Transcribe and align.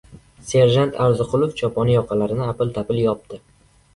Serjant 0.51 0.93
Orziqulov 1.07 1.51
choponi 1.59 1.95
yoqalarini 1.97 2.47
apil-tapil 2.53 3.03
yopdi. 3.05 3.43